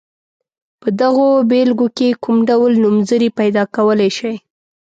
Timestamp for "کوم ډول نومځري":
2.23-3.29